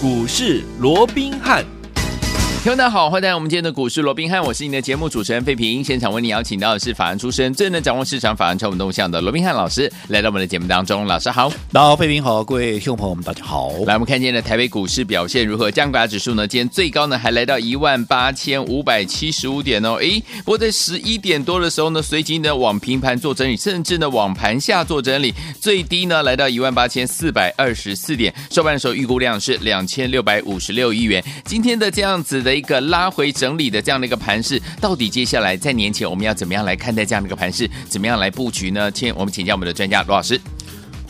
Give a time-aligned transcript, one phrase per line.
[0.00, 1.77] 股市罗宾汉。
[2.68, 5.82] 听众大家好，欢迎来到我们今天的股市罗宾汉，我是你的节目主持人费平。
[5.82, 11.06] 现场为你邀请到的是法案出身、最能掌握市场法案超稳动向的罗宾汉老师，来到我们的节目当中。
[11.06, 13.70] 老师好，大家好，费平好，各位听众朋友们，大家好。
[13.86, 15.70] 来，我们看今天的台北股市表现如何？
[15.70, 16.46] 加权指数呢？
[16.46, 19.94] 今天最高呢还来到一万八千五百七十五点哦。
[19.94, 31.24] 诶，不过在十一点多的时候呢，随即呢往平盘做整理，甚至呢往盘下做整理，最低呢来到一万八千四百二十四点，收盘的时候预估量是两千六百五十六亿元。
[31.46, 33.28] 今天的这样子的一个拉回。
[33.38, 37.70] 整理的这样的一个盘势，到底接下来在年前我们要怎么样来看待这样的一个盘势？
[37.88, 38.90] 怎么样来布局呢？
[38.90, 40.40] 请我们请教我们的专家罗老师。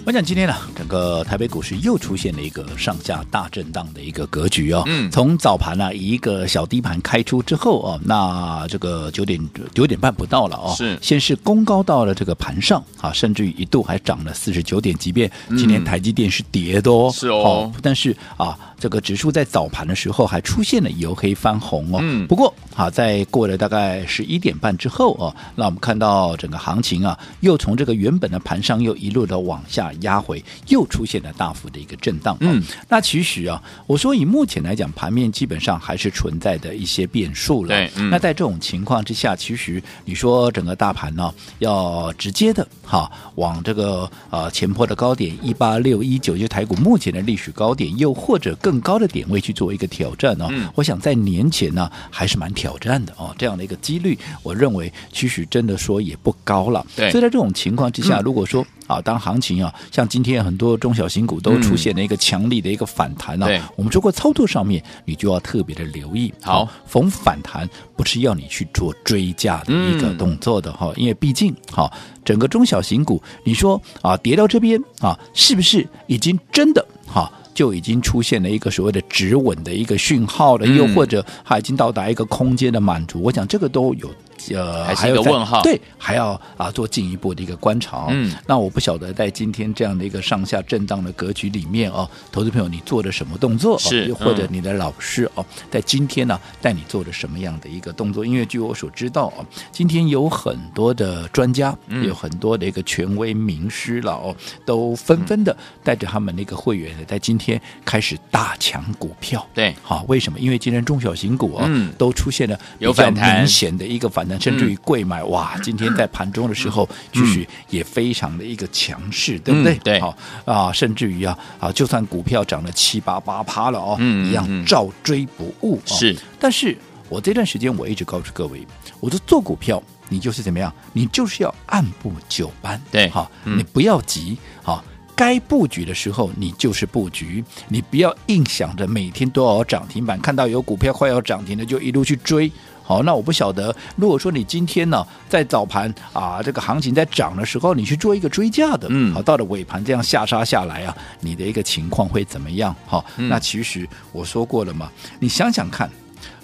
[0.08, 4.82] 我想今天呢，整个台北股市又出现了一个上下大震荡的一个格局哦。
[4.86, 9.38] 嗯，从早盘呢、啊、一个小低盘开出之后哦，那这个九点
[9.74, 10.98] 九点半不到了哦，是。
[11.02, 18.58] 先是攻高到了这个盘上啊，甚至于一度还涨了四十九点，即便今天台积电是跌的哦，是哦，但是啊。
[18.80, 32.36] 这个指数在早盘的时候还出现了由黑翻红哦，嗯，不过好在过了大概十一点半之后哦，那我们看到整个行情啊，又从这个原本的盘上又一路的往下压回，又出现了大幅的一个震荡。
[32.38, 37.70] 嗯，那其实啊，我说以目前来讲，盘面基本上还是存在的一些变数了。
[37.70, 56.84] 对，嗯，那在这种情况之下，其实你说整个大盘呢，要直接的哈往这个呃前坡的高点一八六一九，就台股目前的历史高点，又或者更高的点位去做一个挑战哦，嗯、我想在年前呢还是蛮挑战的哦，这样的一个几率，我认为其实真的说也不高了。
[56.96, 66.32] 对，所以在这种情况之下，嗯、如果说啊，当行情啊像今天很多中小型股都出现了一个强力的一个反弹呢、啊，嗯、我们说过操作上面你就要特别的留意。
[66.42, 71.92] 好，啊、逢反弹不是要你去做追加的一个动作的哈，嗯、因为毕竟哈、啊、
[72.24, 77.22] 整个中小型股，你说啊跌到这边啊，是不是已经真的哈？
[77.22, 84.08] 啊就已经出现了一个所谓的止稳的一个讯号了，又或者它已经到达一个空间的满足，我想这个都有。
[84.54, 88.06] 呃，还是一个问号，对，还要啊做进一步的一个观察。
[88.10, 93.78] 嗯，那我不晓得在今天这样的一个上下震荡的格局里面哦，投资朋友你做的什么动作？
[93.78, 98.24] 是，又或者你的老师哦，在今天呢带你做的什么样的一个动作？
[98.24, 104.34] 因为据我所知道哦，今天有很多的专家，有很多的一个权威名师了哦，
[104.64, 109.46] 都纷纷的带着他们那个会员在今天开始大抢股票。
[109.54, 110.38] 对，好，为什么？
[110.38, 114.40] 因为今天中小型股啊，都出现了比较明显的一个反弹。
[114.40, 119.74] 甚至于贵买哇，今天在盘中的时候，其实也非常的一个强势，对不对？
[119.78, 125.80] 对，好啊，甚至于啊啊，就算股票涨了七八八趴了哦，一样照追不误。
[125.86, 126.76] 是，但是
[127.08, 128.66] 我这段时间我一直告诉各位，
[129.00, 130.72] 我说做股票，你就是怎么样？
[130.92, 134.84] 你就是要按部就班，对，好，你不要急，好，
[135.16, 142.50] 该布局的时候你就是布局，你不要硬想着每天都要涨停板，看到有股票快要涨停了就一路去追。
[142.88, 152.74] 好，那我不晓得，如果说你今天呢，在早盘啊，这个行情在涨的时候，你去做一个追价的，嗯，好，到了尾盘这样下杀下来啊，你的一个情况会怎么样？
[152.86, 154.90] 好，嗯、那其实我说过了嘛，
[155.20, 155.90] 你想想看，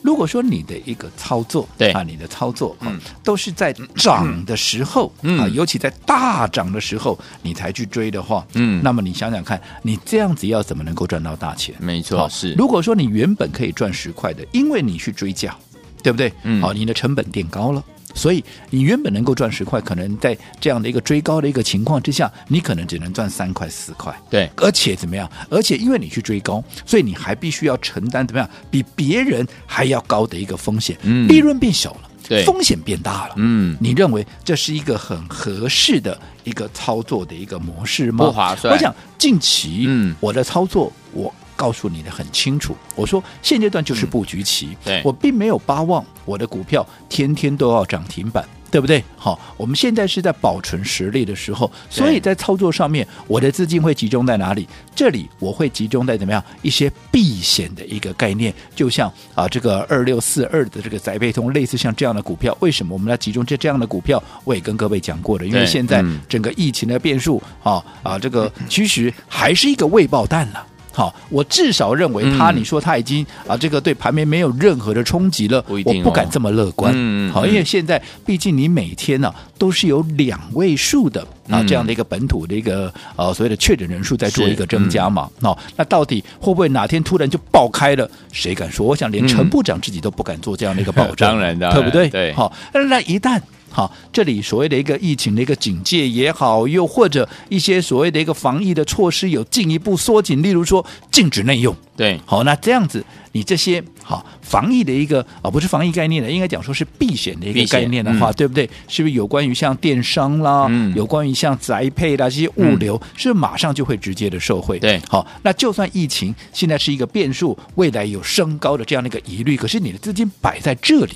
[0.02, 11.74] 如果说你的一个操作，对啊，你的操作，嗯，都是在涨的时候，嗯，啊，尤其在大涨的时候，你才去追的话，嗯，那么你想想看，你这样子要怎么能够赚到大钱？
[11.78, 12.52] 没错，是。
[12.52, 15.56] 如果说你原本可以赚十块的，因为你去追价。
[16.04, 16.30] 对不对？
[16.42, 17.82] 嗯，好，你的成本垫高了，
[18.14, 24.14] 所以你原本能够赚十块，可能在这样的一个追高的一个情况之下，你可能只能赚三块四块。
[24.28, 25.28] 对，而且怎么样？
[25.48, 28.48] 而且因为你去追高，所以你还必须要承担怎么样？
[28.70, 38.26] 比别人还要高的一个风险，嗯，利润变小了，对，风险变大了，嗯，你认为这是一个很合适的一个操作的一个模式吗？
[38.26, 38.74] 不划算。
[38.74, 41.34] 我想近期，嗯，我的操作我。
[41.56, 49.02] 告诉你的很清楚，我说现阶段就是布局期，嗯、对我并没有巴望我的股票天天都要涨停板，对不对？
[49.16, 54.68] 好，我们现在是在保存实力的时候，所以在操作上面，我的资金会集中在哪里？
[54.94, 64.22] 这里我会集中在怎么样一些避险的一个概念，就像啊这个二六四二的这个载贝通，类似像这样的股票，为什么我们要集中这这样的股票？
[64.44, 70.66] 我也跟各位讲过的，因为现在整个疫情的变数啊啊，这个 其实还是一个未爆弹了。
[70.94, 76.92] 好，我至少认为他，你说他已经、嗯、啊，这个对盘面没有任何的冲击了，不哦、我不敢这么乐观。
[76.94, 81.20] 嗯、好，因为现在毕竟你每天呢、啊、都是有两位数的
[81.50, 85.28] 啊这样的一个本土的一个呃所谓的确诊人数在做一个增加嘛。
[85.40, 88.08] 那、嗯哦、那到底会不会哪天突然就爆开了？
[88.30, 88.86] 谁敢说？
[88.86, 92.08] 我想连陈部长自己都不敢做这样的一个保证， 当然的，对不对？
[92.08, 92.32] 对。
[92.34, 93.40] 好，那一旦。
[93.74, 101.74] 好，这里所谓的一个疫情的一个警戒也好，又或者一些所谓的一个防疫的措施有进一步缩紧，例如说禁止内用。
[101.96, 108.68] 对，好，那这样子，你这些好防疫的一个啊，不是防疫概念的，应该讲说是避险的一个概念的话，嗯、对不对？
[108.86, 114.78] 是不是有关于像电商啦，嗯、有关于像宅配啦这些物流，是马上就会直接的受惠？
[114.78, 121.14] 对，好，那就算疫情现在是一个变数，未来有升高的这样的一个疑虑，可是你的资金摆在这里。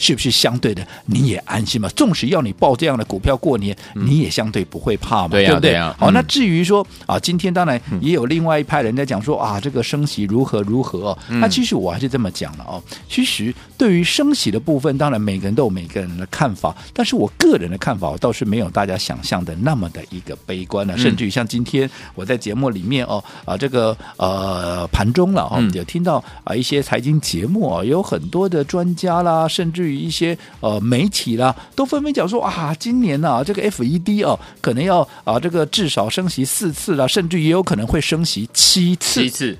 [0.00, 1.86] 是不是相对的你也安心嘛？
[1.90, 5.28] 纵使要你报这样的股票过年，嗯、你也相对不会怕嘛？
[5.28, 5.72] 对，对不对？
[5.72, 12.82] 对啊、好，那至于说啊，今天当然也有另外一派人在讲说啊，这个升息如何如何、那其实我还是这么讲了哦。
[13.10, 20.94] 其实对于升息的部分，当然每个人都有每个人的看法，但是我个人的看法倒是没有大家想象的那么的一个悲观了。
[20.96, 29.89] 嗯、甚至于像今天我在节目里面哦啊，这个呃盘中了哦，嗯、有听到啊一些财经节目啊，有很多的专家啦，甚至于。
[29.94, 39.22] 一些呃媒体啦，都纷纷讲说啊，今年呢、啊，这个 FED 哦、啊，可能要啊，这个至少升息四次了，甚至也有可能会升息七次。
[39.22, 39.58] 七次。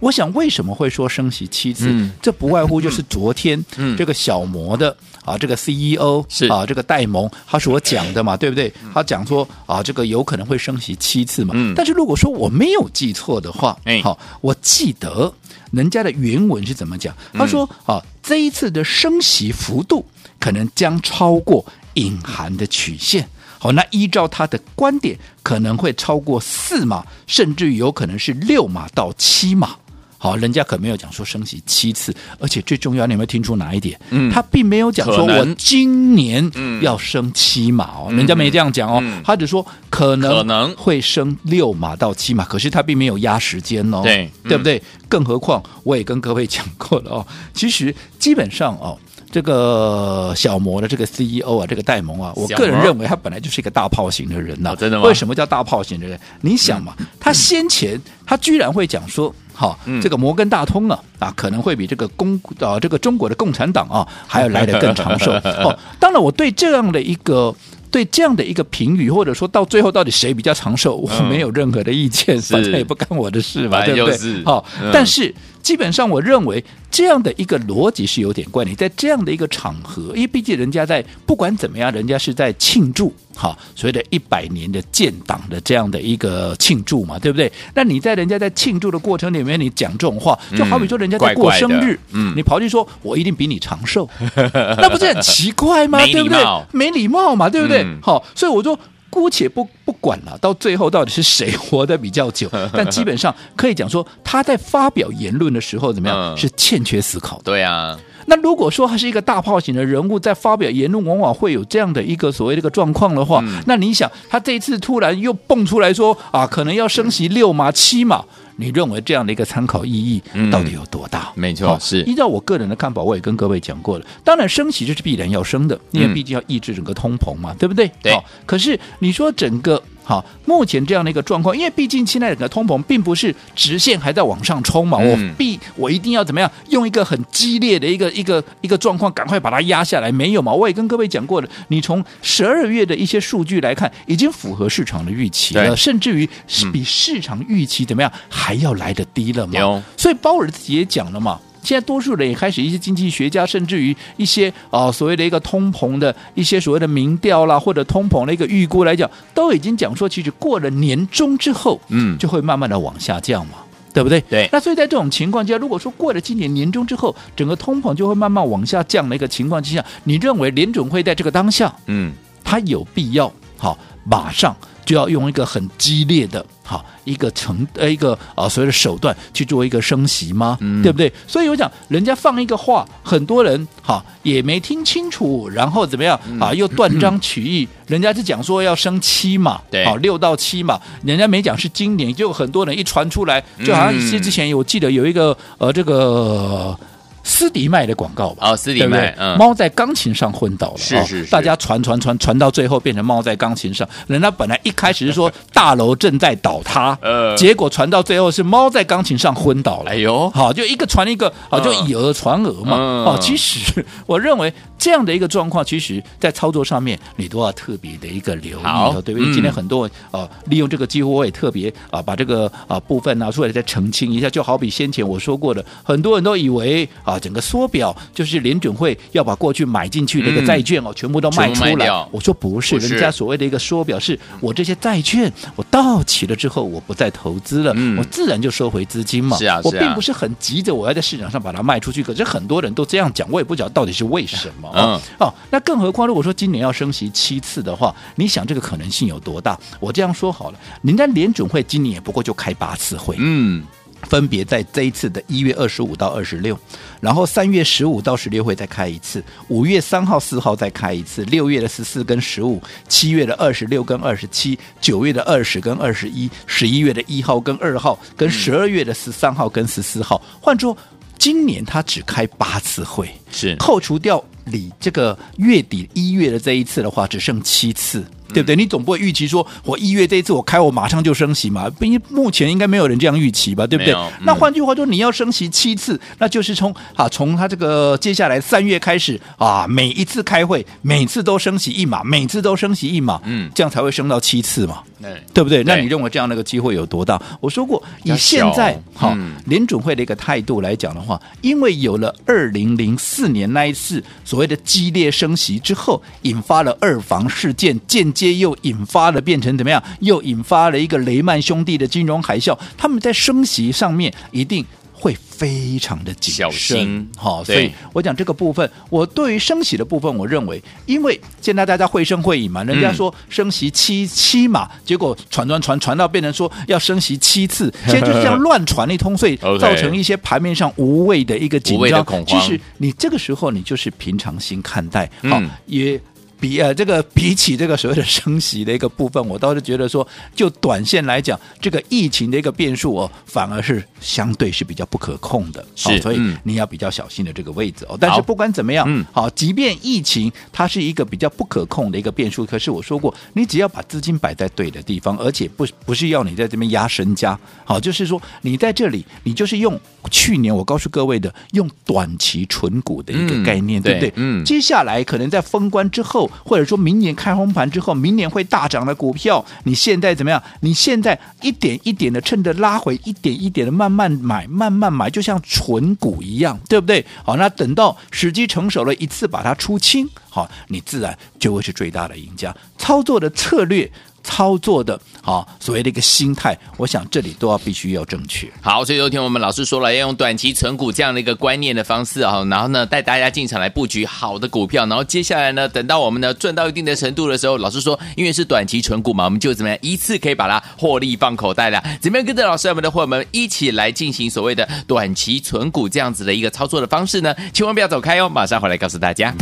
[0.00, 1.86] 我想为什么会说升息七次？
[1.88, 3.64] 嗯、这不外乎就是昨天
[3.96, 8.72] 这个小摩的啊，这个 CEO 是啊，这个戴蒙他所讲的嘛， 对不对？
[8.92, 11.54] 他讲说啊，这个有可能会升息七次嘛。
[11.56, 15.32] 嗯、但是如果说我没有记错的话，哎，好，我记得。
[15.72, 17.14] 人家的原文是怎么讲？
[17.32, 20.06] 他说：“啊，这一次的升息幅度
[20.38, 21.64] 可能将超过
[21.94, 23.28] 隐含的曲线。
[23.58, 29.76] 好，那依照他的观点，可能会超过四码，甚至有可能是六码到七码。
[30.22, 33.98] 好，人家可没有讲说升息七次，而且最重要，你有没有听出哪一点？
[34.10, 36.48] 嗯，他并没有讲说我今年
[36.80, 44.80] 要升七码哦，人家没这样讲哦，他只说可能可能会升六码到七码，可是他并没有压时间哦，对，对不对？”
[45.10, 47.26] 更何况，我也跟各位讲过了哦。
[47.52, 48.96] 其实基本上哦，
[49.32, 54.76] 这个小摩的这个 CEO 啊，这个戴蒙啊，我个人认为他本来就是一个大炮型的人呐、啊。
[54.76, 55.04] 真的吗？
[55.04, 56.20] 为什么叫大炮型的人？
[56.42, 65.32] 你想嘛，他先前他居然会讲说，好，这个摩根大通啊啊，可能会比这个共啊这个中国的共产党啊还要来得更长寿
[65.64, 65.76] 哦。
[65.98, 67.54] 当然，我对这样的一个。
[67.92, 74.44] 对这样的一个评语，或者说到最后到底谁比较长寿，我没有任何的意见，嗯、反正也不干我的事嘛，对不对？
[74.44, 78.64] 好，嗯、但是基本上我认为这样的一个逻辑是有点怪。
[78.64, 83.14] 你在这样的一个场合，因为毕竟人家在不管怎么样，人家是在庆祝。
[83.34, 87.50] 好，所谓的一百年的建党的这样的一个庆祝嘛，对不对？
[87.74, 95.98] 那你在人家在庆祝的过程里面，你讲这种话，就好比说人家在过生日，嗯，怪怪你跑去说我一定比你长寿， 嗯、那不是很奇怪吗？
[96.06, 96.38] 对不对？
[96.72, 97.84] 没礼貌嘛，对不对？
[98.00, 98.78] 好、嗯，所以我说
[99.10, 107.42] 姑且不不管了，到最后到底是谁 活得比较久， 但基本上可以讲说他在发表言论的时候怎么样，嗯、是欠缺思考的。
[107.44, 107.98] 对啊。
[108.34, 118.24] 那如果说他是一个大炮型的人物，在发表言论，往往会有这样的一个所谓的一个状况的话，嗯、那你想，他这一次突然又蹦出来说啊，可能要升息六码七码，
[118.56, 121.30] 你认为这样的一个参考意义到底有多大？
[121.36, 127.90] 嗯、没错，是依照我个人的看法，我也跟各位讲过了，当然升息这是必然要升的，因为毕竟要抑制整个通膨嘛，对不对？
[128.02, 128.18] 对。
[128.46, 129.82] 可是你说整个。
[130.04, 140.52] 好，目前这样的一个状况，因为毕竟现在整个通膨并不是直线还在往上冲嘛，嗯、我必我一定要怎么样，用一个很激烈的一个一个一个状况，赶快把它压下来，没有嘛？
[140.52, 149.52] 我也跟各位讲过了，你从十二月的一些数据来看，已经符合市场的预期了，甚至于是比市场预期怎么样、嗯、还要来得低了嘛？
[149.58, 151.38] 有所以鲍尔自己也讲了嘛。
[151.62, 164.20] 现在多数人也开始，一些经济学家，甚至于一些啊、呃、所谓的一个通膨的一些所谓的民调啦，或者通膨的一个预估来讲，都已经讲说，其实过了年终之后，嗯，就会慢慢的往下降嘛，嗯、对不对？
[164.22, 164.48] 对。
[164.52, 174.56] 那所以在这种情况之下，如果说过了今年年终之后，整个通膨就会慢慢往下降的一个情况之下，你认为联准会在这个当下，嗯，它有必要好马上？
[174.84, 180.56] 就要用一个很激烈的，哈一个成呃一个啊所谓的手段去做一个升息吗？
[180.60, 181.12] 嗯、对不对？
[181.26, 186.52] 所以我讲，人家放一个话，很多人哈也没听清楚，然后怎么样啊？
[186.52, 196.78] 又断章取义，嗯、 人家是讲说要升七嘛，对，好六到七嘛，人家没讲是今年，就很多人一传出来，就好像是之前我记得有一个呃这个。
[197.24, 219.32] 斯迪麦的广告吧，哦，斯迪麦，嗯，猫在钢琴上昏倒了，是是是，大家传传传传到最后变成猫在钢琴上，人家本来一开始是说大楼正在倒塌， 呃，结果传到最后是猫在钢琴上昏倒了，哎呦，好，就一个传一个，好，就以讹传讹嘛，哦，其实我认为这样的一个状况，其实在操作上面你都要特别的一个留意，对不对？
[219.32, 227.11] 今天很多啊，利用这个机会，我也特别啊把这个啊部分拿出来再澄清一下，就好比先前我说过的，很多人都以为啊。
[227.12, 232.06] 啊，整个缩表就是联准会要把过去买进去的一个债券哦，嗯、全部都卖出来。
[232.10, 239.36] 我说不是，人家所谓的一个缩表是，我这些债券我到期了之后，我不再投资了，嗯、我自然就收回资金嘛。
[239.36, 242.02] 是啊，是啊，我并不是很急着我要在市场上把它卖出去。
[242.02, 244.70] 可是很多人都这样讲，我也不知道到底是为什么。
[244.74, 249.58] 嗯，哦，那更何况如果说今年要升息七次的话，你想这个可能性有多大？
[249.80, 253.62] 我这样说好了，人家联准会今年也不过就开八次会，嗯。
[254.08, 256.58] 分别在这一次的一月二十五到二十六，
[257.00, 270.20] 然后三月十五到十六会再开一次，五月三号、四号再开一次，六月的十四跟十五，七月的二十六跟二十七，九月的二十跟二十一，十一月的一号跟二号，跟十二月的十三号跟十四号。
[270.40, 270.76] 换作
[271.18, 278.04] 今年他只开八次会，是扣除掉你这个月底一月的这一次的话，只剩七次。
[278.32, 278.56] 对不对？
[278.56, 281.70] 你总不会预期说，我一月这一次我开，我马上就升息嘛？
[281.80, 283.66] 因为目前应该没有人这样预期吧？
[283.66, 283.92] 对不对？
[283.92, 294.78] 嗯、那换句话说，你要升息七次，那就是从啊，从他这个接下来三月开始啊，每一次开会，每次都升息一码，每次都升息一码，嗯，这样才会升到七次嘛？
[295.02, 295.62] 对，对不对？
[295.64, 297.20] 那你认为这样的一个机会有多大？
[297.38, 309.84] 我说过，以现在哈、嗯、联准会的一个态度来讲的话，因为有了二零零四年那一次所谓的激烈升息之后，引发了二房事件，间接又引发了变成怎么样？
[310.00, 312.58] 又引发了一个雷曼兄弟的金融海啸。
[312.78, 314.64] 他们在升息上面一定。
[315.02, 332.40] 会非常的谨慎，好，所以我讲这个部分，我对于升息的部分，我认为，因为现在大家会声会影嘛，人家说升息七七嘛，结果传传传传到变成说要升息七次， 现在就是这样乱传一通，所以造成一些盘面上无谓的一个紧张恐慌。
[332.40, 336.00] 其实你这个时候你就是平常心看待，好也。
[336.42, 347.96] 比呃，这个比起这个所谓的升息的一个部分，我倒是觉得说，就短线来讲，这个疫情的一个变数哦，反而是相对是比较不可控的，是，所以你要比较小心的这个位置哦。
[348.00, 359.78] 但是不管怎么样，嗯，好，即便疫情它是一个比较不可控的一个变数，可是我说过，你只要把资金摆在对的地方，而且不不是要你在这边压身家，好，就是说你在这里，你就是用
[360.10, 364.12] 去年我告诉各位的，用短期存股的一个概念，对不对？
[364.16, 366.28] 嗯，接下来可能在封关之后。
[366.44, 370.42] 或者说明年开红盘之后，明年会大涨的股票，你现在怎么样？
[370.60, 377.04] 你现在一点一点的趁着拉回，一点一点的慢慢买，慢慢买，就像存股一样，对不对？
[377.24, 382.54] 好，那等到时机成熟了，一次把它出清，好，你自然就会是最大的赢家。
[382.78, 383.90] 操作的策略。
[384.22, 388.50] 操作的啊，所谓的一个心态，我想这里都要必须要正确。
[388.60, 401.82] 好，所以昨天我们老师说了，要用短期存股这样的一个观念的方式啊，然后呢带大家进场来布局好的股票，然后接下来呢，等到我们呢赚到一定的程度的时候，老师说，因为是短期存股嘛，我们就怎么样一次可以把它获利放口袋了。
[402.00, 407.34] 怎么样跟着老师我们的伙伴们一起来进行所谓的短期存股这样子的一个操作的方式呢？
[407.52, 409.34] 千万不要走开哦，马上回来告诉大家。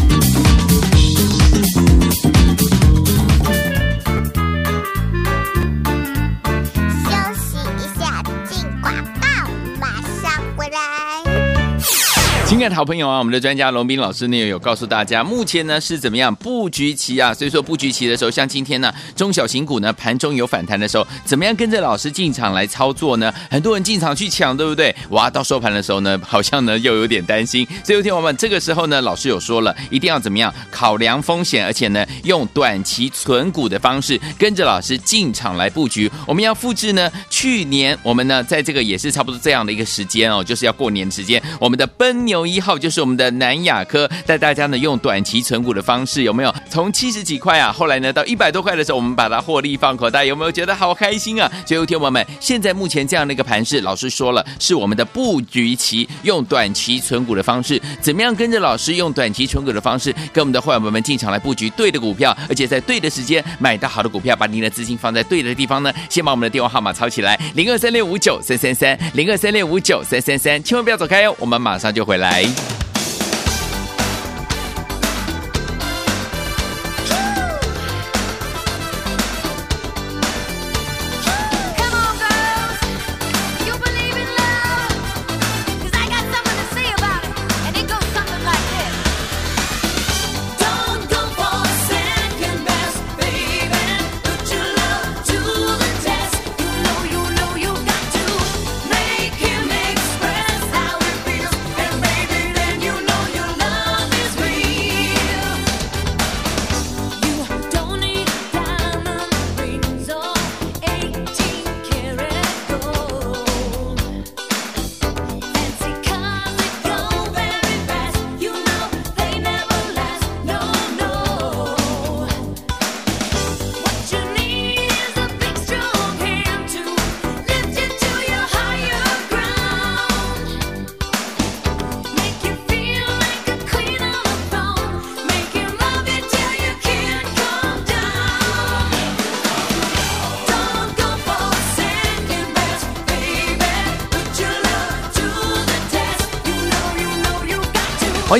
[12.74, 17.34] 好朋友啊，我们的专家龙斌老师呢有告诉大家，目前呢是怎么样布局期啊？
[17.34, 23.32] 所以说布局期的时候，像今天呢中小型股呢盘中有反弹的时候，怎么样跟着老师进场来操作呢？
[23.50, 24.94] 很多人进场去抢，对不对？
[25.10, 27.66] 哇，到收盘的时候呢，好像呢又有点担心。
[27.84, 36.10] 所以有天我们这个时候呢，老师有说了，一定要怎么样考量风险，而且呢用短期存股的方式跟着老师进场来布局。
[36.26, 42.40] 我们要复制呢去年我们呢在这个也是差不多这样的一个时间哦，就是要过年的时间，我们的奔牛。
[42.50, 46.54] 一号就是我们的南亚科，带大家呢用短期存股的方式，有没有？
[46.68, 51.50] 从七十几块啊，后来呢到一百多块的时候，我们把它获利放口袋，有没有觉得好开心啊？
[51.66, 65.92] 所以，听友们，现在目前这样的一个盘势，老师说了，是我们的布局期，用短期存股的方式，怎么样跟着老师用短期存股的方式，跟我们的会员朋友们进场来布局对的股票，而且在对的时间买到好的股票，把您的资金放在对的地方呢？
[66.08, 72.39] 先把我们的电话号码抄起来，零二三六五九三三三，零二三六五九三三三，千万不要走开哟，我们马上就回来。
[72.40, 72.79] Today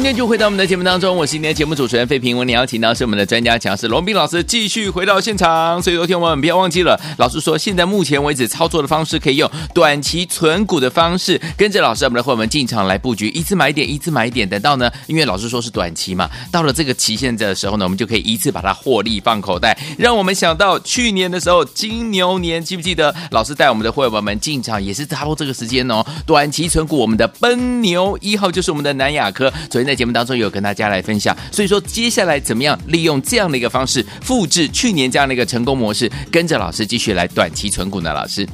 [0.01, 2.35] 欢迎继续回到我们的节目当中，我是今天的节目主持人费平。
[2.35, 5.81] 我们邀请到是我们的专家讲师龙斌老师继续回到现场。
[5.83, 14.49] 所以昨天我们不要忘记了，老师说现在目前为止操作的方式可以用短期存股的方式，跟着老师我们的会员们进场来布局，一次买一点，一次买一点。
[14.49, 19.79] 等到呢，因为老师说是短期嘛，到了这个期限的时候呢，我们就可以一次把它获利放口袋。
[19.99, 26.03] 让我们想到去年的时候，金牛年，记不记得老师带我们的会员们进场也是差不多这个时间哦。
[26.25, 29.53] 短期存股，我们的奔牛一号就是我们的南亚科。
[29.71, 38.13] 所以在节目当中有跟大家来分享，所以说接下来怎么样利用这样的一个方式复制去年这样的一个成功模式，跟着老师继续来短期存股呢？
[38.13, 38.47] 老师。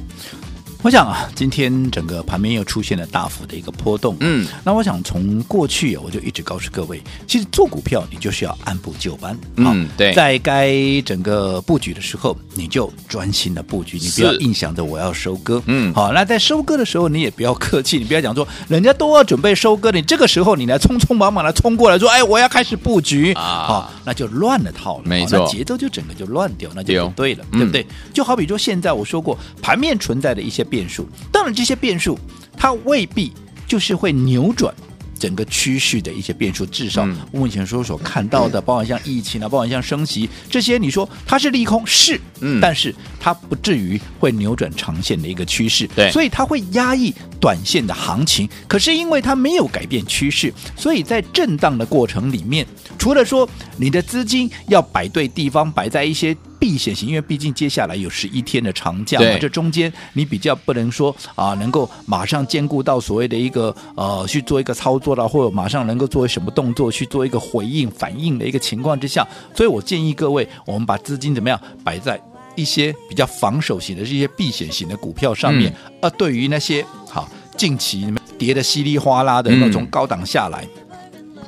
[0.83, 4.15] 我想啊，今天整个盘面又出现了大幅的一个波动。
[4.19, 9.37] 嗯，那我想从过去我就一直告诉各位，其实做股票你就是要按部就班。
[9.55, 15.61] 嗯，对，在该整个布局的时候，你就专心的布局，你不要硬想着我要收割。
[15.65, 23.33] 嗯，好，那在收割的时候，你也不要客气，你不要讲说人家都要准备收割，你这个时候你来匆匆忙忙的冲过来说，哎，我要开始布局。
[23.33, 27.85] 啊，那就乱了套了，没错，那节奏就整个就乱掉，那就不对了，对，对不对？
[28.13, 32.19] 就好比说现在我说过，盘面存在的一些变数，当然这些变数
[32.55, 33.31] 它未必
[33.67, 34.73] 就是会扭转
[35.19, 48.47] 整个趋势的一些变数，至少目前所所看到的，包括像疫情啊，包括像升息这些，你说它是利空是，嗯，但是它不至于会扭转长线的一个趋势，对，所以它会压抑短线的行情。
[48.67, 52.65] 可是因为它没有改变趋势，所以在震荡的过程里面，
[52.97, 56.35] 除了说你的资金要摆对地方，摆在一些。
[56.59, 72.19] 避险型，因为毕竟接下来有十一天的长假嘛，这中间你比较不能说啊，能够马上兼顾到所谓的一个呃去做一个操作了，或者马上能够做什么动作去做一个回应反应的一个情况之下，所以我建议各位，我们把资金怎么样摆在
[72.57, 80.65] 一些比较防守型的这些避险型的股票上面，嗯、而对于那些好近期跌的稀里哗啦的那种高档下来。
[80.65, 80.83] 嗯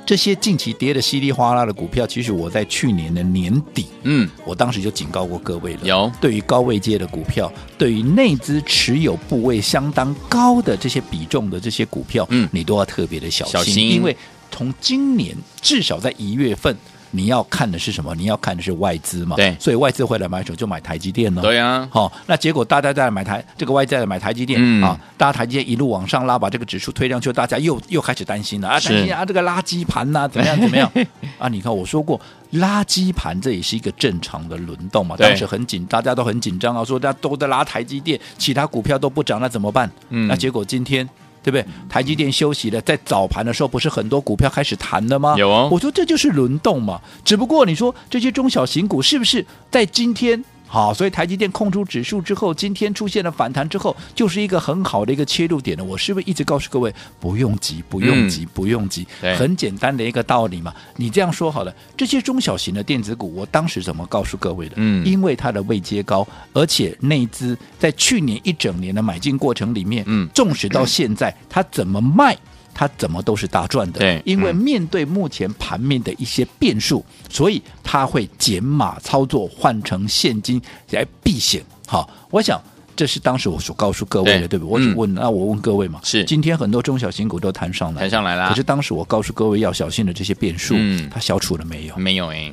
[0.05, 5.81] 这些近期跌的稀里哗啦的股票，其实我在去年的年底，嗯，我当时就警告过各位了。
[5.83, 14.17] 有对于高位阶的股票，对于内资持有部位相当高的这些比重的这些股票，嗯，你都要特别的小心，小心，因为
[14.49, 16.75] 从今年至少在一月份。
[17.11, 18.13] 你要看的是什么？
[18.15, 19.35] 你要看的是外资嘛？
[19.35, 20.53] 对，所以外资会来买手？
[20.55, 21.41] 就买台积电呢？
[21.41, 21.89] 对呀、啊。
[21.91, 30.91] 好、哦，那结果大家在买台，这个外资在买台积电、嗯、啊，大家台积电一路往上拉，把这个指数推上去，大家又又开始担心了啊，担心啊，这个垃圾盘呐，怎么样 怎么样
[31.37, 31.47] 啊？
[31.47, 32.19] 你看我说过，
[32.53, 39.89] 垃圾盘这也是一个正常的轮动嘛，当时很紧，大家都很紧张啊，说大家都在拉台积电，其他股票都不涨，那怎么办？
[40.09, 41.07] 嗯，那结果今天。
[41.43, 41.65] 对不对？
[41.87, 45.35] 台积电休息了，在早盘的时候，不是很多股票开始弹了吗？
[45.37, 45.69] 有哦。
[45.71, 46.99] 我说这就是轮动嘛。
[47.23, 50.43] 只不过你说这些中小型股是不是在今天？
[50.71, 55.83] 好，所以台积电空出指数之后，今天出现了反弹之后，就是一个很好的一个切入点了。
[55.83, 60.71] 我是不是一直告诉各位，不用急，不用急，不用急，很简单的一个道理嘛。
[60.95, 64.75] 你这样说好了，这些中小型的电子股，我当时怎么告诉各位的？
[64.77, 72.37] 嗯，因为它的位阶高，而且内资在去年一整年的买进过程里面，嗯，纵使到现在，它怎么卖？
[72.79, 80.61] 它怎么都是大赚的，对，因为面对目前盘面的一些变数，嗯、所以它会减码操作，换成现金
[80.91, 81.61] 来避险。
[81.85, 82.57] 好，我想
[82.95, 84.71] 这是当时我所告诉各位的，对，不对？
[84.71, 88.47] 我只问，嗯、那我问各位嘛，是今天很多中小型股都弹上来，弹上来了。
[88.47, 91.97] 可是当时我告诉各位要小心的这些变数，嗯，它消除了没有？
[91.97, 92.49] 没有哎。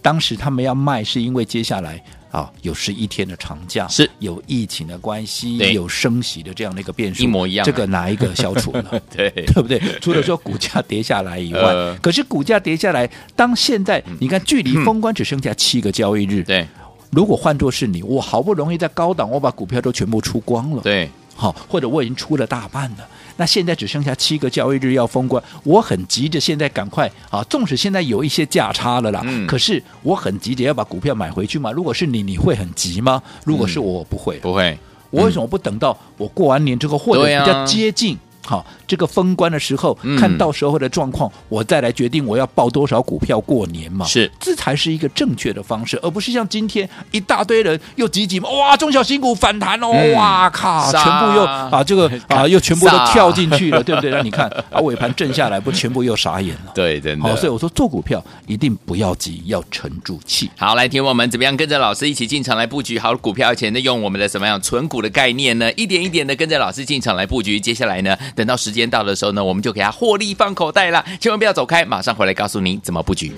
[0.00, 2.00] 当时他们要卖，是因为接下来。
[2.36, 7.64] 啊，有十一天的长假，是有疫情的关系，有升息的这样的一个变数，一模一样。
[7.64, 9.00] 这个哪一个消除了？
[9.10, 9.80] 对，对不对？
[10.02, 16.68] 除了说股价跌下来以外，呃、 可是股价跌下来，当现在你看距离封关只剩下七个交易日，对、嗯，
[17.10, 23.08] 如果换作是你，我好不容易在高档，我把股票都全部出光了，对，好，或者我已经出了大半了。
[23.36, 27.42] 那现在只剩下七个交易日要封关，我很急着现在赶快啊！
[27.44, 31.70] 纵使现在有一些价差了啦，嗯、可是我很急着要把股票买回去嘛。
[31.70, 33.22] 如果是你，你会很急吗？
[33.44, 34.78] 如果是我，不会，不会。
[35.10, 38.18] 我为什么不等到我过完年之后，或者比较接近？
[38.46, 44.06] 好，这个封关的时候，嗯、看到时候的状况，我再来决定我要报多少股票过年嘛。
[44.06, 54.12] 是，这才是一个正确的方式，而不是像今天一大堆人又挤挤哇，中小新股反弹哦，嗯、哇靠，全部又啊这个啊 又全部都跳进去了，对不对？
[54.12, 56.72] 那你看啊尾盘震下来，不全部又傻眼了？
[56.72, 57.28] 对，真的。
[57.28, 60.48] 好，所以我说做股票一定不要急，要沉住气。
[60.56, 65.72] 好，来听我们怎么样跟着老师一起进场来布局好股票，而且呢用我们的什么样存股的概念呢？
[65.72, 69.16] 一点一点的跟着老师进场来布局，接下来呢等到时间到的。
[69.16, 73.32] 时候呢，我们就给它获利放口袋了，千万不要走开，马上回来告诉你怎么布局。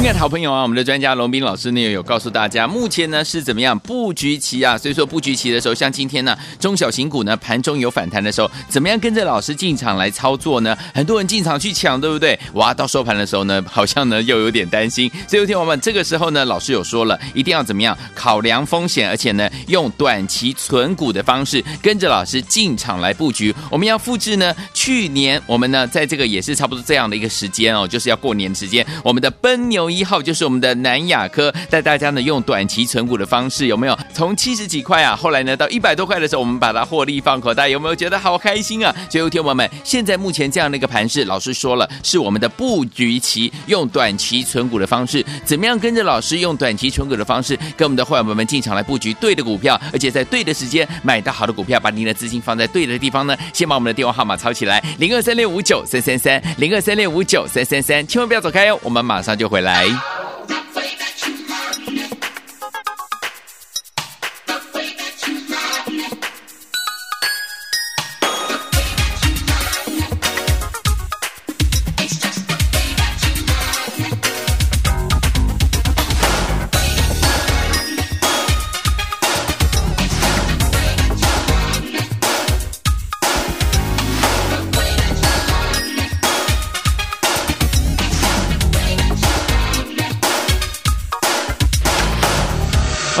[0.00, 4.78] 亲爱的好朋友啊，我们的专家龙斌老师呢也有告诉大家，目前呢是怎么样布局期啊？
[4.78, 10.74] 所以说布局期的时候，像今天呢中小型股呢盘中有反弹的时候，怎么样跟着老师进场来操作呢？
[10.94, 12.36] 很多人进场去抢，对不对？
[12.54, 15.06] 哇，到收盘的时候呢，好像呢又有点担心。
[15.28, 23.54] 所以有天我们这个时候呢，老师有说了，一定要怎么样考量风险，而且呢用短期存股的方式跟着老师进场来布局。
[23.70, 29.89] 我们要复制呢去年我们呢在这个也是差不多这样的一个时间哦，就是要过年时间，我们的奔牛。
[29.90, 33.98] 一号就是我们的南亚科，带大家呢用短期存股的方式，有没有？
[34.12, 38.94] 从七十几块啊，后来呢到一百多块的时候，我们把它获利放口袋，有没有觉得好开心啊？
[39.10, 53.36] 所以，听友们，现在目前这样的一个盘势，老师说了是我们的布局期，用短期存股的方式，怎么样跟着老师用短期存股的方式，跟我们的会员们进场来布局对的股票，而且在对的时间买到好的股票，把您的资金放在对的地方呢？
[53.52, 59.79] 先把我们的电话号码抄起来，零二三六五九三三三，零二三六五九三三三，千万不要走开哦，我们马上就回来。
[59.80, 60.39] 来。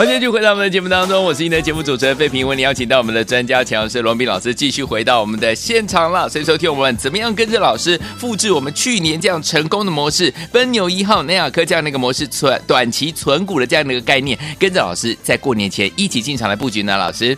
[0.00, 6.26] 欢迎继续回到我们的节目当中，我是您的节目主持人费平，为您邀请到我们的专家强势罗宾老师继续回到我们的现场了。
[6.26, 16.96] 所以收听我们怎么样跟着老师复制我们去年这样成功的模式，奔牛一号、内亚科这样的一个模式，存短期存股的这样的一个概念，跟着老师在过年前一起进场来布局呢？
[16.96, 17.36] 老师，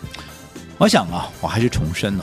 [0.79, 2.22] 我想啊，我还是重申哦，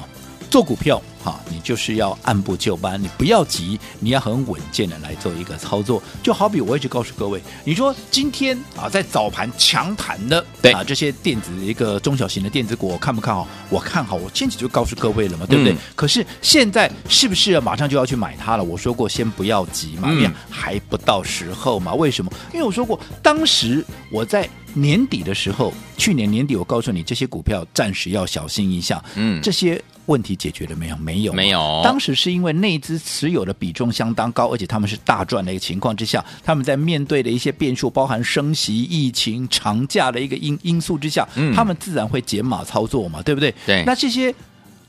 [0.49, 1.01] 做股票。
[1.29, 6.01] 好，你就是要按部就班，你不要急，你要很稳健的来做一个操作。
[6.23, 13.47] 就好比我一直告诉各位，你说今天啊，在早盘强弹的对啊，这些电子一个中小型的电子股，我看不看好？
[13.69, 15.73] 我看好，我先前就告诉各位了嘛，对不对？
[15.73, 18.63] 嗯、可是现在是不是马上就要去买它了？
[18.63, 20.09] 我说过，先不要急嘛，
[20.49, 21.93] 还不到时候嘛。
[21.93, 22.31] 为什么？
[22.51, 29.03] 因为我说过，当时我在年底的时候，去年年底我告诉你，这些股票暂时要小心一下。
[29.15, 29.81] 嗯，这些。
[30.05, 30.97] 问题解决了没有？
[30.97, 31.81] 没有，没有。
[31.83, 43.53] 当时是因为内资持有的比重相当高，而且他们是大赚的一个情况之下，他们在面对的一些变数，包含升息、疫情、长假的一个因因素之下，嗯，他们自然会减码操作嘛，对不对？
[43.67, 43.83] 对。
[43.85, 44.33] 那这些。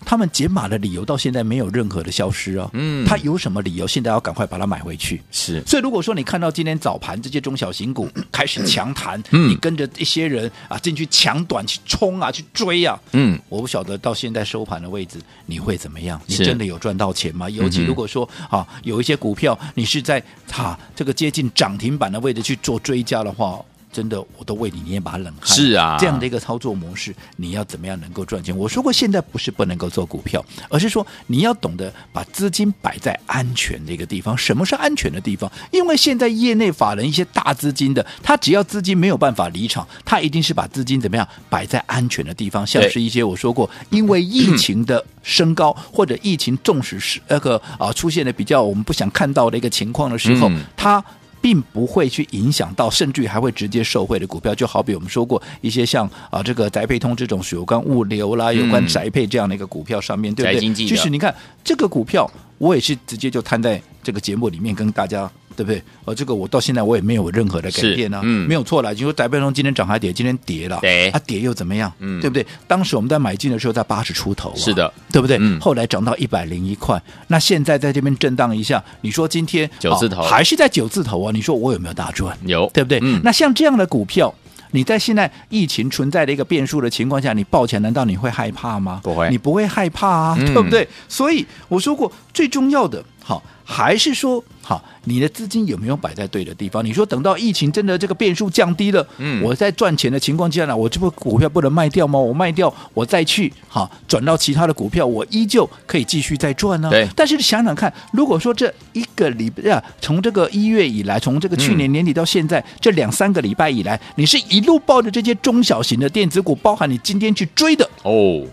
[0.05, 5.23] 他们减码的理由到现在没有任何的消失啊，嗯，他有什么理由现在要赶快把它买回去？
[5.31, 16.21] 是，所以如果说你看到今天早盘这些中小型股 开始强弹，嗯，你跟着一些人啊进去抢短去冲啊去追啊，嗯，我不晓得到现在收盘的位置你会怎么样？
[16.27, 17.49] 你真的有赚到钱吗？
[17.51, 23.61] 尤其如果说啊有一些股票你是在哈、啊、这个接近涨停板的位置去做追加的话。
[23.93, 25.57] 真的，我都为你捏把冷汗。
[25.57, 28.57] 是啊，这样的一个操作模式，你要怎么样能够赚钱？
[28.57, 34.37] 我说过，现在不是不能够做股票，而是说你要懂得把资金摆在安全的一个地方。
[34.39, 35.51] 什么是安全的地方？
[35.73, 42.65] 因为现在业内法人一些大资金的，他只要资金没有办法离场，他一定是把资金怎么样摆在安全的地方。
[42.67, 51.05] 像是一些我说过，因为疫情的升高或者疫情重视是那个啊出现的比较我们不想看到的一个情况的时候，他。
[51.41, 60.87] 并不会去影响到，甚至于还会直接受惠的股票，就好比我们说过一些像啊这个宅配通这种有关物流啦、有关宅配这样的一个股票上面，嗯、对不对？
[60.87, 65.31] 就是你看这个股票，我也是直接就摊在这个节目里面跟大家。
[65.57, 65.83] 对不对？
[66.05, 68.95] 呃，这个我到现在我也没有任何的改变呢，嗯，没有错了。
[68.95, 71.93] 就说台北通今天涨还跌，今天跌了，对，它跌又怎么样？
[71.99, 72.47] 嗯，对不对？
[72.67, 75.37] 当时我们在买进的时候在八十出头，是的，对不对？
[75.41, 81.33] 嗯，后来涨到一百零一块，那现在在这边震荡一下，你说今天九字头还是在九字头啊？
[81.33, 82.37] 你说我有没有大赚？
[82.47, 82.99] 有，对不对？
[83.03, 84.33] 嗯，那像这样的股票，
[84.71, 89.01] 你在现在疫情存在的一个变数的情况下，你抱起来难道你会害怕吗？
[89.03, 90.87] 不会，你不会害怕啊，对不对？
[91.09, 93.43] 所以我说过，最重要的，好。
[93.73, 96.85] 还是说，好，你的资金有没有摆在对的地方？
[96.85, 102.19] 你说等到疫情真的这个变数降低了，嗯，我在赚钱的情况下呢，我这部股票不能卖掉吗？
[102.19, 106.91] 我卖掉，我再去好转到其他的股票，我依旧可以继续再赚呢。
[106.91, 107.07] 对。
[107.15, 118.45] 但是想想看，如果说这一个礼拜啊，从这个一月以来，从这个去年年底到现在、嗯、这两三个礼拜以来，你是一路抱着这些中小型的电子股，包含你今天去追的哦，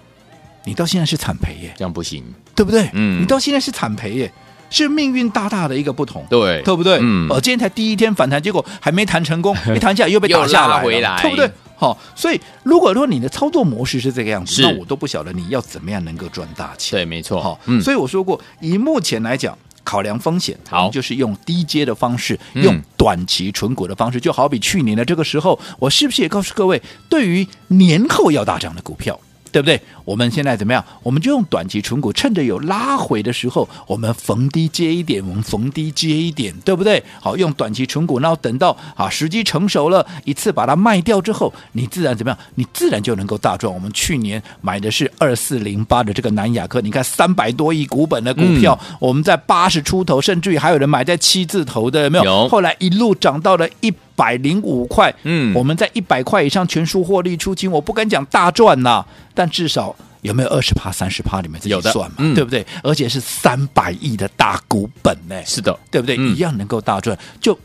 [0.63, 2.87] 你到现在是惨赔耶，这样不行，对不对？
[2.93, 4.31] 嗯，你到现在是惨赔耶。
[4.69, 6.97] 是命运大大的一个不同，对，对不对？
[7.01, 11.49] 嗯，呃，今天才第一天反弹，结果还 没谈成功，一谈下来又被打下来，回来，对不对？
[11.75, 16.97] 好、哦，所以如果说你的操作模式是这个样子，那我都不晓得你要怎么样能够赚大钱。
[16.97, 17.41] 对，没错。
[17.41, 19.57] 好、哦，嗯，所以我说过，以目前来讲。
[19.87, 29.17] 考量风险，好，就是用低阶的方式，嗯、用短期存股的方式，就好比去年的这个时候，我是不是也告诉各位，对于年后要大涨的股票？
[29.51, 29.79] 对不对？
[30.05, 30.83] 我们现在怎么样？
[31.03, 37.03] 我们就用短期存股，趁着有拉回的时候，我们逢低接一点，我们逢低接一点，对不对？
[37.21, 42.39] 好，用短期存股，然后等到啊时机成熟了，一次把它卖掉之后，你自然怎么样？
[42.55, 43.73] 你自然就能够大赚。
[43.73, 52.23] 我们去年买的是二四零八的这个南亚科，你看三百多亿股本的股票，嗯、我们在八十出头，甚至于还有人买在七字头的，有没有？
[52.23, 52.47] 有。
[52.47, 59.05] 后来一路涨到了一百零五块，嗯，我们在一百块以上全数获利出清，我不敢讲大赚呐。
[59.35, 61.39] 但至少有没有二十趴、三十趴？
[61.41, 62.65] 你们自己算嘛，嗯、对不对？
[62.81, 66.17] 而且是三百亿的大股本呢，是的，对不对？
[66.17, 67.57] 嗯、一样能够大赚，就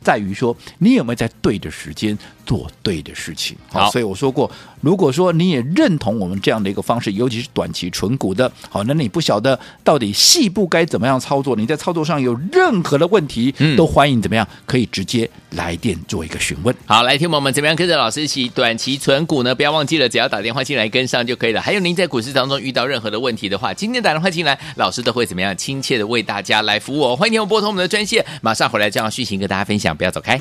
[0.00, 3.54] 在于说你有没有在对的时间做对的事情。
[3.70, 4.50] 好，所以我说过。
[4.80, 11.56] 如果说你也认同我们这样的一个方式，尤其是短期存股的，好，那你不晓得到底细部该怎么样操作？
[11.56, 16.72] 你在操作上有任何的问题，嗯、都欢迎怎么样可以直接来电做一个询问。
[16.84, 19.52] 好，来听我们怎么样跟着老师一起短期存股呢？
[19.52, 21.60] 不要忘记了，只要打电话进来跟上就可以了。
[21.60, 27.16] 还有您在股市当中遇到任何的问题的话，今天打电话进来，老师都会怎么样亲切的为大家来服务哦。
[27.16, 30.40] 欢迎您拨通我们的专线，马上回来这样续行跟大家分享，不要走开。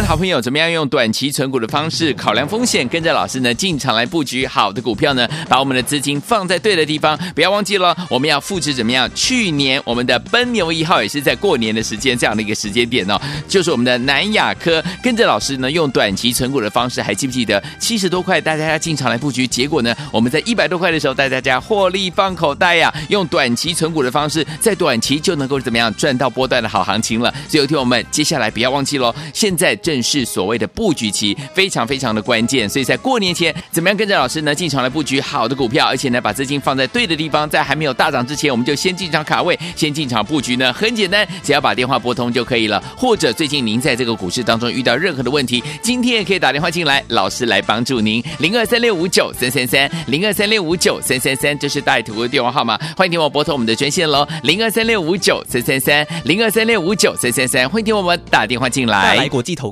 [0.00, 5.26] 好朋友，怎么样用短期存股的方式考量风险，跟着老师呢进场来布局好的股票呢？
[5.48, 9.10] 把我们的资金放在对的地方，不要忘记了，我们要复制怎么样？
[9.14, 19.46] 去年我们的奔牛一号也是在过年的时间这样的一个时间点哦，就是我们的南亚科，跟着老师呢用短期存股的方式，还记不记得七十多块带大家进场来布局？
[19.46, 27.32] 结果呢，我们在一百多块的时候带大家获利放口袋呀、用短期存股的方式，在短期就能够怎么样赚到波段的好行情了。
[27.48, 29.78] 所以有听我们接下来不要忘记喽，现在。
[29.82, 32.68] 正是所谓的布局期，非常非常的关键。
[32.68, 40.72] 所以在过年前，怎么样跟着老师呢进场来布局好的股票，而且呢把资金放在对的地方，在还没有大涨之前，我们就先进场卡位，先进场布局呢？
[40.72, 42.82] 很简单，只要把电话拨通就可以了。
[42.96, 48.22] 或者最近您在这个股市当中遇到任何的问题，今天也可以打电话进来，老师来帮助您。
[48.38, 54.24] 零二三六五九三三三，零二三六五九三三三，这是带图的电话号码，欢迎听我拨通我们的专线喽。
[54.44, 59.16] 零二三六五九三三三，零二三六五九三三三，欢迎听我们打电话进来。
[59.16, 59.71] 来国际投。